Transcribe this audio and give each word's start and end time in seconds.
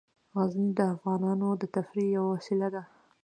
غزني 0.37 0.71
د 0.77 0.79
افغانانو 0.95 1.49
د 1.61 1.63
تفریح 1.75 2.09
یوه 2.15 2.29
وسیله 2.35 2.67
ده. 2.75 2.83